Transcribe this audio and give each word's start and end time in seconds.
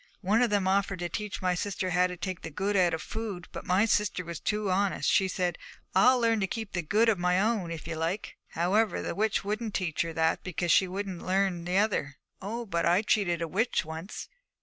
One 0.21 0.41
of 0.41 0.49
them 0.49 0.67
offered 0.67 0.97
to 0.97 1.09
teach 1.09 1.43
my 1.43 1.53
sister 1.53 1.91
how 1.91 2.07
to 2.07 2.17
take 2.17 2.41
the 2.41 2.49
good 2.49 2.75
out 2.75 2.95
of 2.95 3.03
food, 3.03 3.47
but 3.51 3.67
my 3.67 3.85
sister 3.85 4.25
was 4.25 4.39
too 4.39 4.71
honest; 4.71 5.07
she 5.07 5.27
said, 5.27 5.59
"I'll 5.93 6.19
learn 6.19 6.39
to 6.39 6.47
keep 6.47 6.71
the 6.73 6.81
good 6.81 7.07
of 7.07 7.19
my 7.19 7.39
own, 7.39 7.69
if 7.69 7.85
ye 7.87 7.93
like." 7.95 8.35
However, 8.53 9.03
the 9.03 9.13
witch 9.13 9.43
wouldn't 9.45 9.75
teach 9.75 10.01
her 10.01 10.11
that 10.13 10.43
because 10.43 10.71
she 10.71 10.87
wouldn't 10.87 11.23
learn 11.23 11.65
the 11.65 11.77
other. 11.77 12.17
Oh, 12.41 12.65
but 12.65 12.83
I 12.83 13.03
cheated 13.03 13.43
a 13.43 13.47
witch 13.47 13.85
once. 13.85 14.27